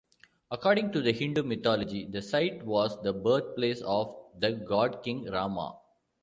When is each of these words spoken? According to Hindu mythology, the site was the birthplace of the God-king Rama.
According 0.49 0.93
to 0.93 1.11
Hindu 1.13 1.43
mythology, 1.43 2.07
the 2.07 2.23
site 2.23 2.65
was 2.65 2.99
the 3.03 3.13
birthplace 3.13 3.81
of 3.83 4.15
the 4.39 4.49
God-king 4.53 5.29
Rama. 5.29 5.77